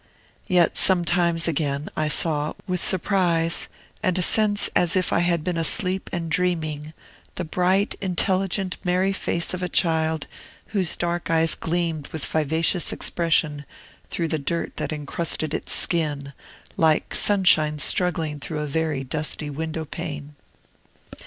[0.47, 3.67] Yet sometimes, again, I saw, with surprise
[4.01, 6.93] and a sense as if I had been asleep and dreaming,
[7.35, 10.25] the bright, intelligent, merry face of a child
[10.69, 13.63] whose dark eyes gleamed with vivacious expression
[14.09, 16.33] through the dirt that incrusted its skin,
[16.77, 20.33] like sunshine struggling through a very dusty window pane.